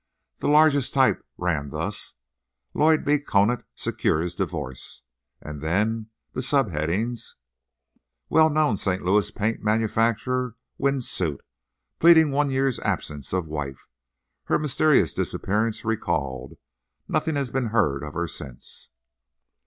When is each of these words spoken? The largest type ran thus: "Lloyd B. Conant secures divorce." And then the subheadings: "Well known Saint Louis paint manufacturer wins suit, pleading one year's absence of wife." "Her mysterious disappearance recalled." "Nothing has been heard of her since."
The 0.39 0.47
largest 0.47 0.95
type 0.95 1.23
ran 1.37 1.69
thus: 1.69 2.15
"Lloyd 2.73 3.05
B. 3.05 3.19
Conant 3.19 3.63
secures 3.75 4.33
divorce." 4.33 5.03
And 5.39 5.61
then 5.61 6.07
the 6.33 6.41
subheadings: 6.41 7.35
"Well 8.27 8.49
known 8.49 8.77
Saint 8.77 9.03
Louis 9.05 9.29
paint 9.29 9.61
manufacturer 9.61 10.55
wins 10.79 11.07
suit, 11.07 11.41
pleading 11.99 12.31
one 12.31 12.49
year's 12.49 12.79
absence 12.79 13.31
of 13.31 13.45
wife." 13.45 13.85
"Her 14.45 14.57
mysterious 14.57 15.13
disappearance 15.13 15.85
recalled." 15.85 16.57
"Nothing 17.07 17.35
has 17.35 17.51
been 17.51 17.67
heard 17.67 18.01
of 18.01 18.15
her 18.15 18.27
since." 18.27 18.89